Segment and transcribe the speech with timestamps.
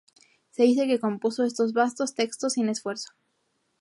[0.49, 3.11] Se dice que compuso estos vastos textos sin esfuerzo.